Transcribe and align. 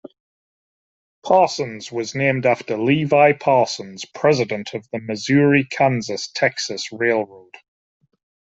Parsons 1.23 1.91
was 1.91 2.15
named 2.15 2.47
after 2.47 2.75
Levi 2.75 3.33
Parsons, 3.33 4.03
president 4.03 4.73
of 4.73 4.89
the 4.91 4.97
Missouri-Kansas-Texas 4.99 6.91
Railroad. 6.91 7.55